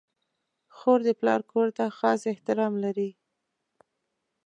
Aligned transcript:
خور 0.75 0.99
د 1.07 1.09
پلار 1.19 1.41
کور 1.51 1.67
ته 1.77 1.83
خاص 1.97 2.21
احترام 2.31 2.73
لري. 2.83 3.09